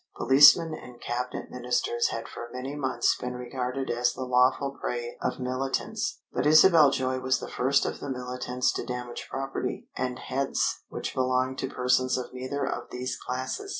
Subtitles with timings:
[0.15, 5.39] Policemen and cabinet ministers had for many months been regarded as the lawful prey of
[5.39, 10.79] militants, but Isabel Joy was the first of the militants to damage property and heads
[10.89, 13.69] which belonged to persons of neither of these classes.